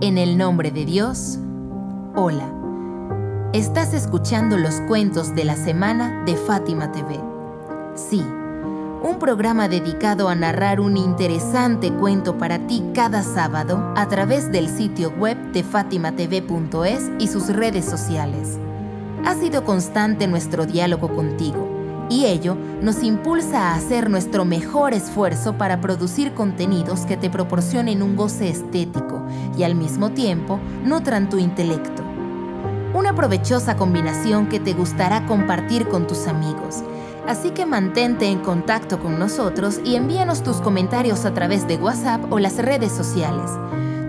[0.00, 1.40] En el nombre de Dios,
[2.14, 2.48] hola.
[3.52, 7.18] Estás escuchando los cuentos de la semana de Fátima TV.
[7.96, 8.20] Sí,
[9.02, 14.68] un programa dedicado a narrar un interesante cuento para ti cada sábado a través del
[14.68, 18.56] sitio web de fatimatv.es y sus redes sociales.
[19.24, 25.58] Ha sido constante nuestro diálogo contigo y ello nos impulsa a hacer nuestro mejor esfuerzo
[25.58, 29.17] para producir contenidos que te proporcionen un goce estético
[29.56, 32.02] y al mismo tiempo nutran tu intelecto.
[32.94, 36.82] Una provechosa combinación que te gustará compartir con tus amigos.
[37.26, 42.32] Así que mantente en contacto con nosotros y envíanos tus comentarios a través de WhatsApp
[42.32, 43.50] o las redes sociales.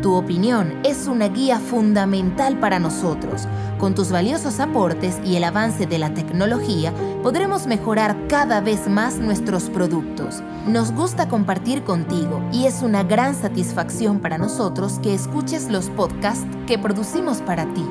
[0.01, 3.47] Tu opinión es una guía fundamental para nosotros.
[3.79, 6.93] Con tus valiosos aportes y el avance de la tecnología,
[7.23, 10.43] podremos mejorar cada vez más nuestros productos.
[10.67, 16.45] Nos gusta compartir contigo y es una gran satisfacción para nosotros que escuches los podcasts
[16.67, 17.85] que producimos para ti.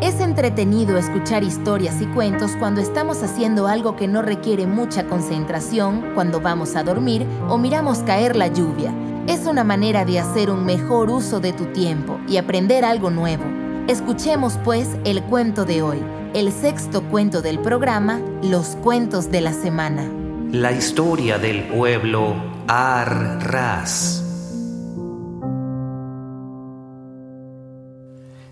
[0.00, 6.14] Es entretenido escuchar historias y cuentos cuando estamos haciendo algo que no requiere mucha concentración,
[6.14, 8.94] cuando vamos a dormir o miramos caer la lluvia
[9.28, 13.57] es una manera de hacer un mejor uso de tu tiempo y aprender algo nuevo.
[13.88, 15.98] Escuchemos pues el cuento de hoy,
[16.34, 20.06] el sexto cuento del programa, Los Cuentos de la Semana.
[20.52, 24.22] La historia del pueblo Ar-Ras.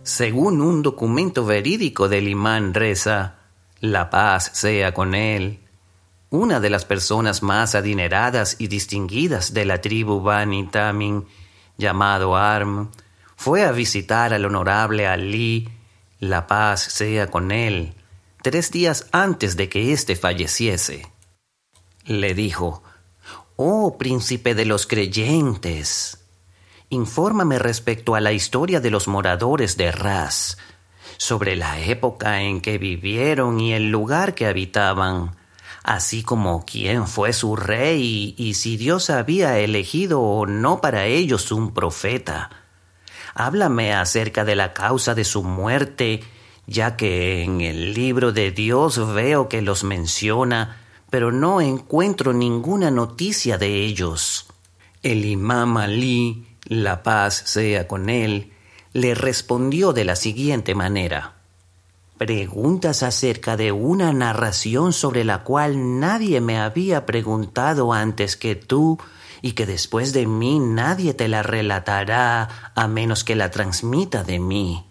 [0.05, 3.35] Según un documento verídico del imán Reza,
[3.81, 5.59] la paz sea con él,
[6.31, 11.27] una de las personas más adineradas y distinguidas de la tribu Bani Tamin,
[11.77, 12.91] llamado Arm,
[13.37, 15.69] fue a visitar al honorable Ali,
[16.19, 17.95] la paz sea con él,
[18.43, 21.07] tres días antes de que éste falleciese.
[22.05, 22.83] Le dijo,
[23.57, 26.25] Oh príncipe de los creyentes,
[26.91, 30.59] infórmame respecto a la historia de los moradores de Ras,
[31.19, 35.37] sobre la época en que vivieron y el lugar que habitaban
[35.87, 41.53] así como quién fue su rey y si Dios había elegido o no para ellos
[41.53, 42.51] un profeta.
[43.39, 46.25] Háblame acerca de la causa de su muerte,
[46.67, 50.79] ya que en el libro de Dios veo que los menciona,
[51.11, 54.47] pero no encuentro ninguna noticia de ellos.
[55.03, 58.55] El imam Ali, la paz sea con él,
[58.95, 61.35] le respondió de la siguiente manera.
[62.17, 68.99] Preguntas acerca de una narración sobre la cual nadie me había preguntado antes que tú
[69.47, 74.41] y que después de mí nadie te la relatará a menos que la transmita de
[74.41, 74.85] mí.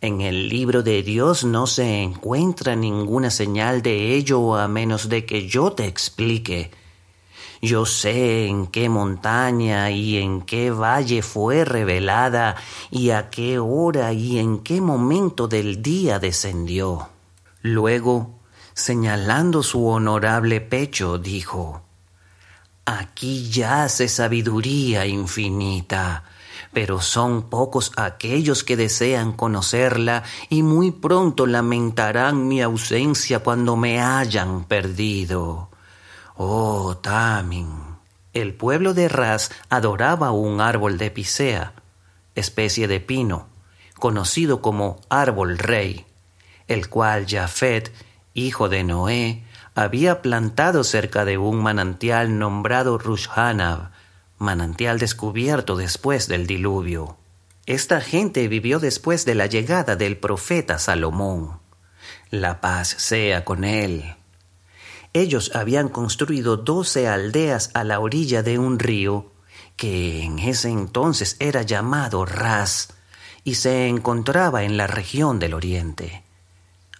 [0.00, 5.26] En el libro de Dios no se encuentra ninguna señal de ello a menos de
[5.26, 6.70] que yo te explique.
[7.60, 12.54] Yo sé en qué montaña y en qué valle fue revelada
[12.92, 17.08] y a qué hora y en qué momento del día descendió.
[17.60, 18.38] Luego,
[18.72, 21.83] señalando su honorable pecho, dijo,
[22.86, 26.24] Aquí yace sabiduría infinita,
[26.72, 34.02] pero son pocos aquellos que desean conocerla y muy pronto lamentarán mi ausencia cuando me
[34.02, 35.70] hayan perdido.
[36.36, 37.70] Oh, Tamin.
[38.34, 41.72] El pueblo de Ras adoraba un árbol de Pisea,
[42.34, 43.46] especie de pino,
[43.98, 46.04] conocido como árbol rey,
[46.66, 47.94] el cual Jafet,
[48.34, 53.90] hijo de Noé, había plantado cerca de un manantial nombrado Rushhanab,
[54.38, 57.16] manantial descubierto después del diluvio.
[57.66, 61.60] Esta gente vivió después de la llegada del profeta Salomón.
[62.30, 64.14] La paz sea con él.
[65.12, 69.32] Ellos habían construido doce aldeas a la orilla de un río
[69.76, 72.88] que en ese entonces era llamado Ras
[73.44, 76.23] y se encontraba en la región del oriente.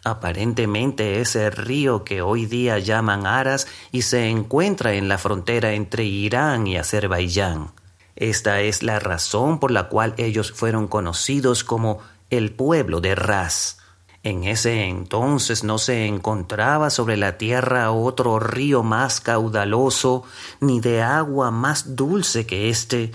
[0.05, 6.05] Aparentemente ese río que hoy día llaman Aras y se encuentra en la frontera entre
[6.05, 7.73] Irán y Azerbaiyán.
[8.15, 13.79] Esta es la razón por la cual ellos fueron conocidos como el pueblo de Ras.
[14.23, 20.25] En ese entonces no se encontraba sobre la tierra otro río más caudaloso,
[20.61, 23.13] ni de agua más dulce que éste,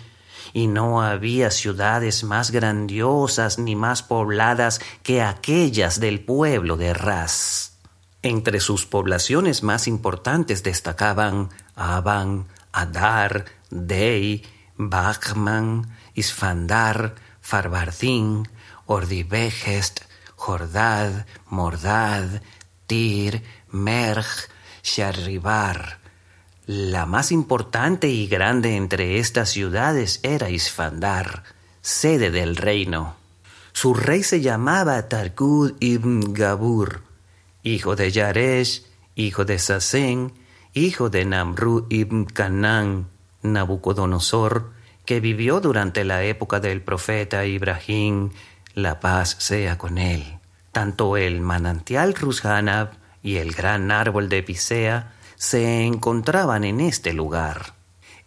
[0.53, 7.77] y no había ciudades más grandiosas ni más pobladas que aquellas del pueblo de Ras.
[8.21, 14.43] Entre sus poblaciones más importantes destacaban Aban, Adar, Dei,
[14.75, 18.49] Bachman, Isfandar, Farbardín,
[18.85, 20.01] Ordibegest,
[20.35, 22.41] Jordad, Mordad,
[22.87, 24.49] Tir, Merj,
[24.83, 25.98] Sharribar.
[26.71, 31.43] La más importante y grande entre estas ciudades era Isfandar,
[31.81, 33.15] sede del reino.
[33.71, 37.01] Su rey se llamaba Targud ibn Gabur,
[37.63, 38.85] hijo de Yaresh,
[39.15, 40.31] hijo de Sasén,
[40.75, 43.07] hijo de Namru ibn Canán,
[43.41, 44.69] Nabucodonosor,
[45.05, 48.29] que vivió durante la época del profeta Ibrahim,
[48.75, 50.37] la paz sea con él.
[50.71, 52.91] Tanto el manantial Rushanab
[53.23, 57.73] y el gran árbol de Pisea se encontraban en este lugar.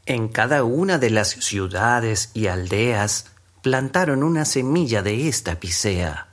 [0.07, 3.27] En cada una de las ciudades y aldeas
[3.61, 6.29] plantaron una semilla de esta Pisea,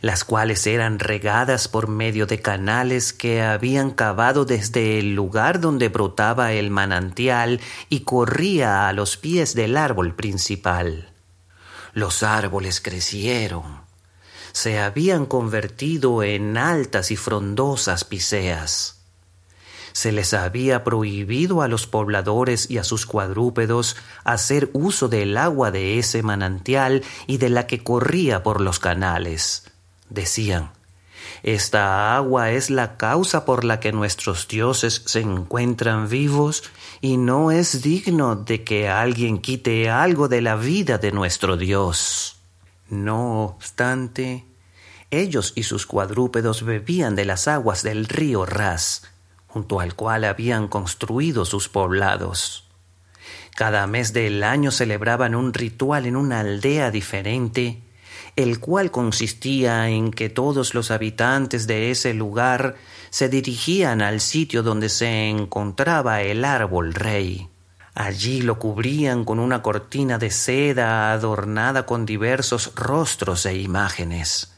[0.00, 5.90] las cuales eran regadas por medio de canales que habían cavado desde el lugar donde
[5.90, 7.60] brotaba el manantial
[7.90, 11.12] y corría a los pies del árbol principal.
[11.92, 13.82] Los árboles crecieron,
[14.52, 19.01] se habían convertido en altas y frondosas piseas.
[19.92, 25.70] Se les había prohibido a los pobladores y a sus cuadrúpedos hacer uso del agua
[25.70, 29.64] de ese manantial y de la que corría por los canales.
[30.08, 30.72] Decían,
[31.42, 36.62] esta agua es la causa por la que nuestros dioses se encuentran vivos
[37.00, 42.36] y no es digno de que alguien quite algo de la vida de nuestro Dios.
[42.88, 44.44] No obstante,
[45.10, 49.02] ellos y sus cuadrúpedos bebían de las aguas del río Ras,
[49.52, 52.64] junto al cual habían construido sus poblados.
[53.54, 57.82] Cada mes del año celebraban un ritual en una aldea diferente,
[58.34, 62.76] el cual consistía en que todos los habitantes de ese lugar
[63.10, 67.50] se dirigían al sitio donde se encontraba el árbol rey.
[67.94, 74.51] Allí lo cubrían con una cortina de seda adornada con diversos rostros e imágenes.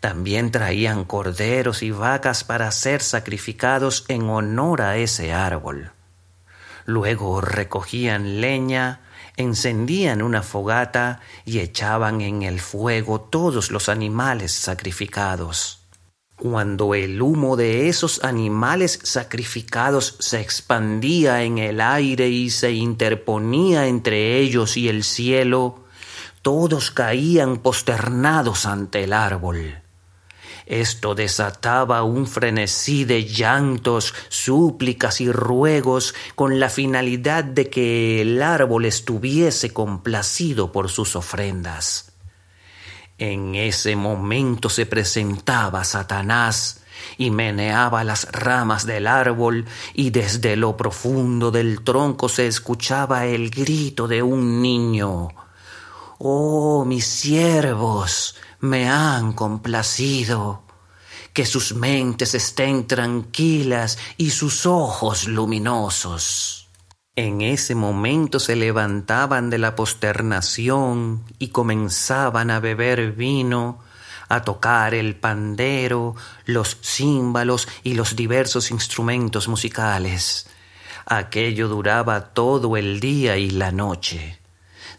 [0.00, 5.92] También traían corderos y vacas para ser sacrificados en honor a ese árbol.
[6.86, 9.00] Luego recogían leña,
[9.36, 15.80] encendían una fogata y echaban en el fuego todos los animales sacrificados.
[16.36, 23.86] Cuando el humo de esos animales sacrificados se expandía en el aire y se interponía
[23.86, 25.84] entre ellos y el cielo,
[26.42, 29.82] todos caían posternados ante el árbol.
[30.66, 38.40] Esto desataba un frenesí de llantos, súplicas y ruegos con la finalidad de que el
[38.40, 42.12] árbol estuviese complacido por sus ofrendas.
[43.18, 46.82] En ese momento se presentaba Satanás
[47.18, 53.50] y meneaba las ramas del árbol y desde lo profundo del tronco se escuchaba el
[53.50, 55.39] grito de un niño.
[56.22, 60.64] Oh, mis siervos me han complacido.
[61.32, 66.68] Que sus mentes estén tranquilas y sus ojos luminosos.
[67.16, 73.78] En ese momento se levantaban de la posternación y comenzaban a beber vino,
[74.28, 80.50] a tocar el pandero, los címbalos y los diversos instrumentos musicales.
[81.06, 84.39] Aquello duraba todo el día y la noche.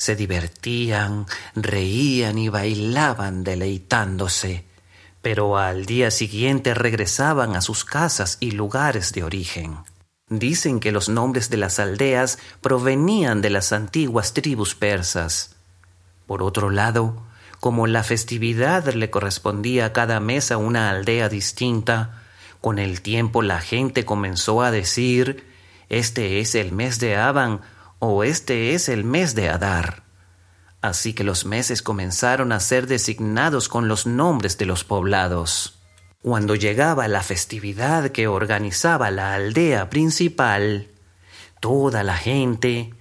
[0.01, 4.65] Se divertían, reían y bailaban deleitándose,
[5.21, 9.77] pero al día siguiente regresaban a sus casas y lugares de origen.
[10.27, 15.55] Dicen que los nombres de las aldeas provenían de las antiguas tribus persas.
[16.25, 17.21] Por otro lado,
[17.59, 22.23] como la festividad le correspondía a cada mes a una aldea distinta,
[22.59, 25.45] con el tiempo la gente comenzó a decir
[25.89, 27.61] este es el mes de Aban
[28.03, 30.01] o este es el mes de Adar.
[30.81, 35.77] Así que los meses comenzaron a ser designados con los nombres de los poblados.
[36.23, 40.87] Cuando llegaba la festividad que organizaba la aldea principal,
[41.59, 42.91] toda la gente,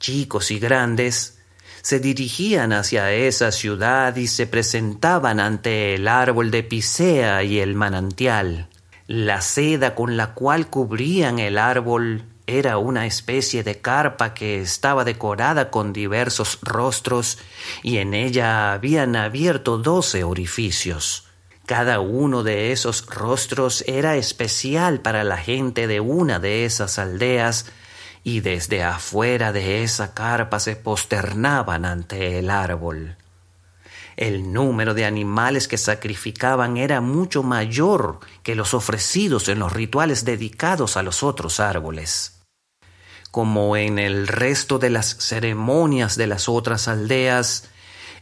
[0.00, 1.38] chicos y grandes,
[1.82, 7.74] se dirigían hacia esa ciudad y se presentaban ante el árbol de Pisea y el
[7.74, 8.70] manantial.
[9.06, 15.04] La seda con la cual cubrían el árbol era una especie de carpa que estaba
[15.04, 17.38] decorada con diversos rostros
[17.82, 21.26] y en ella habían abierto doce orificios.
[21.66, 27.66] Cada uno de esos rostros era especial para la gente de una de esas aldeas,
[28.22, 33.16] y desde afuera de esa carpa se posternaban ante el árbol.
[34.16, 40.24] El número de animales que sacrificaban era mucho mayor que los ofrecidos en los rituales
[40.24, 42.35] dedicados a los otros árboles.
[43.36, 47.68] Como en el resto de las ceremonias de las otras aldeas,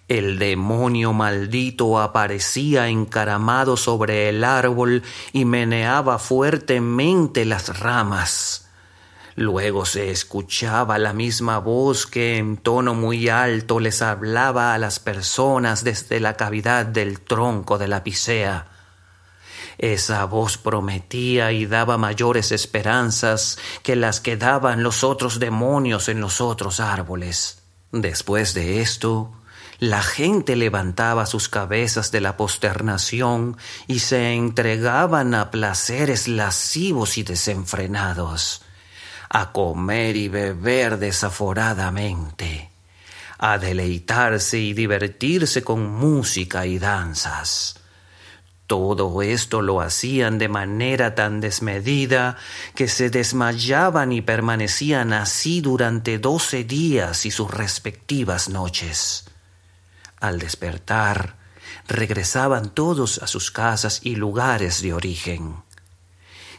[0.08, 8.66] el demonio maldito aparecía encaramado sobre el árbol y meneaba fuertemente las ramas.
[9.36, 14.98] Luego se escuchaba la misma voz que en tono muy alto les hablaba a las
[14.98, 18.73] personas desde la cavidad del tronco de la pisea.
[19.78, 26.20] Esa voz prometía y daba mayores esperanzas que las que daban los otros demonios en
[26.20, 27.62] los otros árboles.
[27.92, 29.32] Después de esto,
[29.78, 37.22] la gente levantaba sus cabezas de la posternación y se entregaban a placeres lascivos y
[37.22, 38.62] desenfrenados
[39.34, 42.70] a comer y beber desaforadamente,
[43.36, 47.80] a deleitarse y divertirse con música y danzas.
[48.66, 52.38] Todo esto lo hacían de manera tan desmedida
[52.74, 59.26] que se desmayaban y permanecían así durante doce días y sus respectivas noches.
[60.18, 61.36] Al despertar,
[61.88, 65.56] regresaban todos a sus casas y lugares de origen.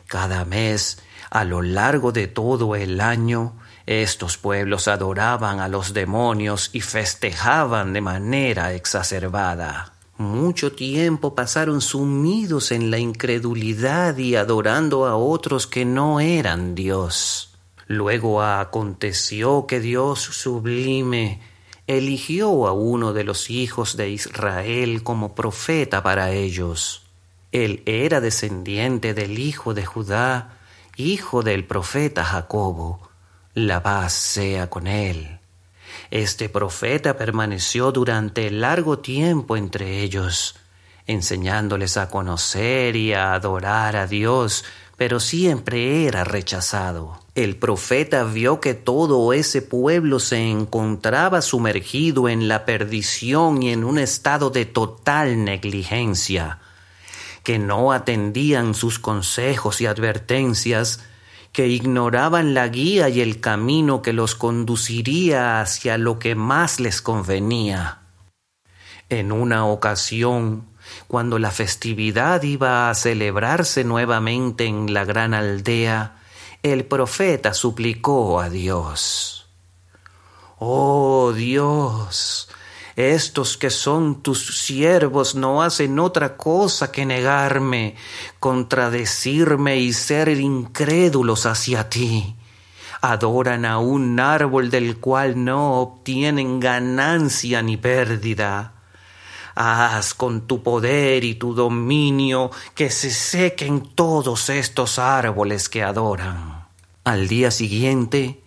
[0.08, 1.00] Cada mes
[1.32, 3.56] a lo largo de todo el año,
[3.88, 9.95] estos pueblos adoraban a los demonios y festejaban de manera exacerbada.
[10.18, 17.54] Mucho tiempo pasaron sumidos en la incredulidad y adorando a otros que no eran Dios.
[17.88, 21.42] Luego aconteció que Dios sublime
[21.86, 27.06] eligió a uno de los hijos de Israel como profeta para ellos.
[27.52, 30.58] Él era descendiente del hijo de Judá,
[30.96, 33.10] hijo del profeta Jacobo,
[33.54, 35.35] la paz sea con él.
[36.12, 40.56] Este profeta permaneció durante largo tiempo entre ellos,
[41.08, 44.66] enseñándoles a conocer y a adorar a Dios,
[44.98, 47.20] pero siempre era rechazado.
[47.36, 53.84] El profeta vio que todo ese pueblo se encontraba sumergido en la perdición y en
[53.84, 56.60] un estado de total negligencia
[57.46, 61.02] que no atendían sus consejos y advertencias,
[61.56, 67.02] que ignoraban la guía y el camino que los conduciría hacia lo que más les
[67.02, 68.00] convenía.
[69.08, 70.68] En una ocasión,
[71.08, 76.18] cuando la festividad iba a celebrarse nuevamente en la gran aldea,
[76.62, 79.48] el profeta suplicó a Dios.
[80.60, 82.50] Oh Dios,
[82.96, 87.96] estos que son tus siervos no hacen otra cosa que negarme,
[88.40, 92.36] contradecirme y ser incrédulos hacia ti.
[93.02, 98.72] Adoran a un árbol del cual no obtienen ganancia ni pérdida.
[99.56, 106.66] Haz con tu poder y tu dominio que se sequen todos estos árboles que adoran.
[107.04, 108.42] Al día siguiente,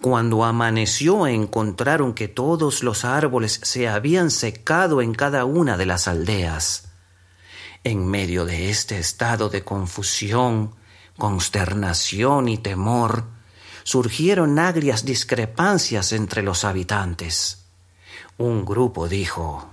[0.00, 6.08] cuando amaneció encontraron que todos los árboles se habían secado en cada una de las
[6.08, 6.88] aldeas.
[7.84, 10.74] En medio de este estado de confusión,
[11.18, 13.24] consternación y temor,
[13.84, 17.66] surgieron agrias discrepancias entre los habitantes.
[18.38, 19.69] Un grupo dijo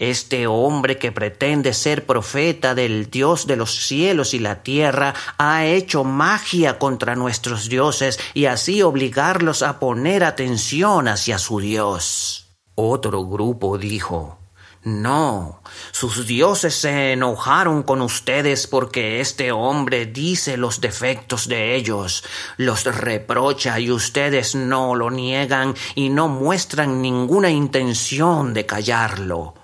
[0.00, 5.66] este hombre que pretende ser profeta del Dios de los cielos y la tierra ha
[5.66, 12.48] hecho magia contra nuestros dioses y así obligarlos a poner atención hacia su Dios.
[12.74, 14.38] Otro grupo dijo,
[14.82, 22.24] no, sus dioses se enojaron con ustedes porque este hombre dice los defectos de ellos,
[22.56, 29.59] los reprocha y ustedes no lo niegan y no muestran ninguna intención de callarlo.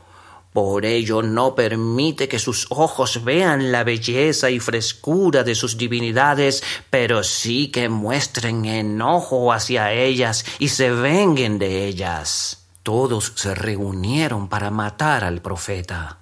[0.56, 6.62] Por ello no permite que sus ojos vean la belleza y frescura de sus divinidades,
[6.88, 12.68] pero sí que muestren enojo hacia ellas y se venguen de ellas.
[12.82, 16.20] Todos se reunieron para matar al profeta.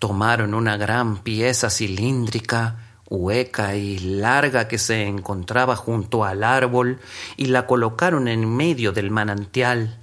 [0.00, 6.98] Tomaron una gran pieza cilíndrica, hueca y larga que se encontraba junto al árbol
[7.36, 10.00] y la colocaron en medio del manantial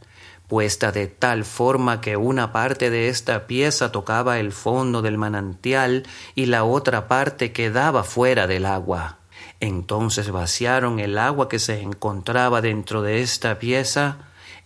[0.47, 6.03] puesta de tal forma que una parte de esta pieza tocaba el fondo del manantial
[6.35, 9.17] y la otra parte quedaba fuera del agua.
[9.59, 14.17] Entonces vaciaron el agua que se encontraba dentro de esta pieza,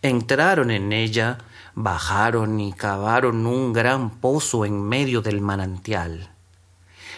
[0.01, 1.37] entraron en ella,
[1.75, 6.31] bajaron y cavaron un gran pozo en medio del manantial.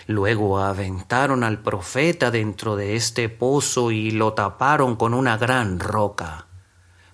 [0.07, 6.47] Luego aventaron al profeta dentro de este pozo y lo taparon con una gran roca.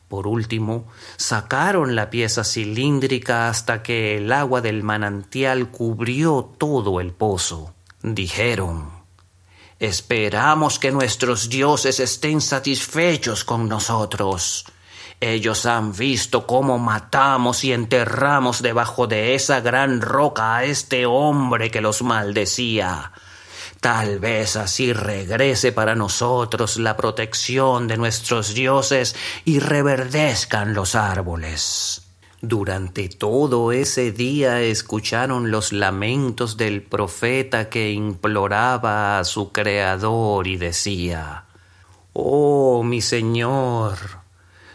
[0.08, 0.88] Por último,
[1.18, 7.74] sacaron la pieza cilíndrica hasta que el agua del manantial cubrió todo el pozo.
[8.02, 8.98] Dijeron,
[9.80, 14.66] Esperamos que nuestros dioses estén satisfechos con nosotros.
[15.20, 21.70] Ellos han visto cómo matamos y enterramos debajo de esa gran roca a este hombre
[21.70, 23.12] que los maldecía.
[23.88, 29.15] Tal vez así regrese para nosotros la protección de nuestros dioses
[29.46, 32.06] y reverdezcan los árboles.
[32.41, 40.58] Durante todo ese día escucharon los lamentos del profeta que imploraba a su Creador y
[40.58, 41.46] decía,
[42.12, 43.96] Oh mi Señor,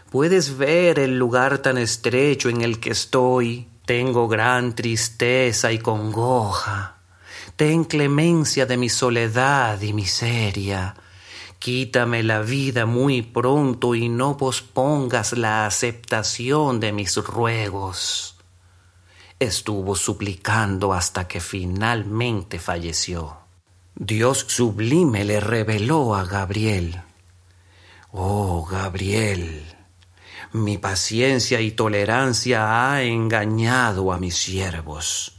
[0.09, 3.67] ¿puedes ver el lugar tan estrecho en el que estoy?
[3.85, 7.02] Tengo gran tristeza y congoja.
[7.55, 10.95] Ten clemencia de mi soledad y miseria
[11.63, 18.35] Quítame la vida muy pronto y no pospongas la aceptación de mis ruegos.
[19.39, 23.37] Estuvo suplicando hasta que finalmente falleció.
[23.95, 27.01] Dios sublime le reveló a Gabriel.
[28.11, 29.63] Oh, Gabriel,
[30.51, 35.32] mi paciencia y tolerancia ha engañado a mis siervos.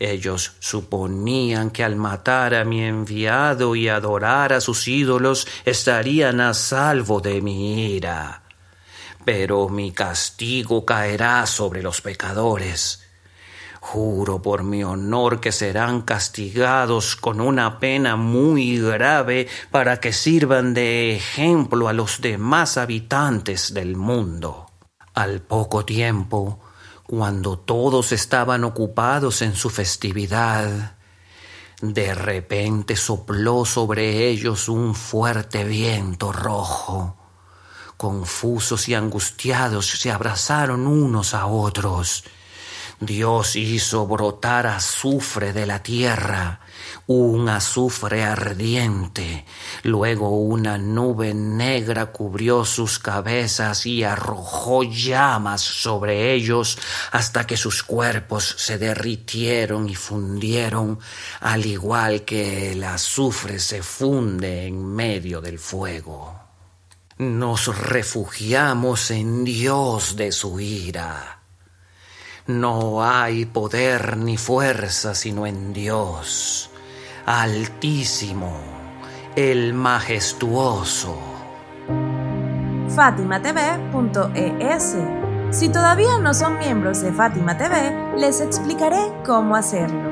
[0.00, 6.54] Ellos suponían que al matar a mi enviado y adorar a sus ídolos estarían a
[6.54, 8.42] salvo de mi ira.
[9.26, 13.02] Pero mi castigo caerá sobre los pecadores.
[13.80, 20.72] Juro por mi honor que serán castigados con una pena muy grave para que sirvan
[20.72, 24.70] de ejemplo a los demás habitantes del mundo.
[25.12, 26.58] Al poco tiempo,
[27.10, 30.94] cuando todos estaban ocupados en su festividad,
[31.82, 37.16] de repente sopló sobre ellos un fuerte viento rojo.
[37.96, 42.22] Confusos y angustiados se abrazaron unos a otros.
[43.00, 46.60] Dios hizo brotar azufre de la tierra
[47.12, 49.44] un azufre ardiente,
[49.82, 56.78] luego una nube negra cubrió sus cabezas y arrojó llamas sobre ellos
[57.10, 61.00] hasta que sus cuerpos se derritieron y fundieron,
[61.40, 66.38] al igual que el azufre se funde en medio del fuego.
[67.18, 71.40] Nos refugiamos en Dios de su ira.
[72.46, 76.69] No hay poder ni fuerza sino en Dios.
[77.32, 78.50] Altísimo,
[79.36, 81.16] el majestuoso.
[82.88, 84.96] FátimaTV.es
[85.52, 90.10] Si todavía no son miembros de Fátima TV, les explicaré cómo hacerlo.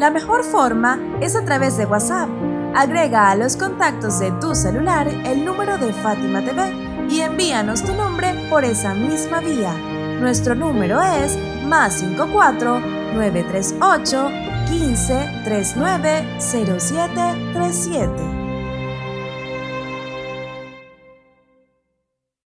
[0.00, 2.28] La mejor forma es a través de WhatsApp.
[2.74, 6.74] Agrega a los contactos de tu celular el número de Fátima TV
[7.08, 9.74] y envíanos tu nombre por esa misma vía.
[10.18, 12.80] Nuestro número es más 54
[13.14, 18.37] 938 15 39 07 37.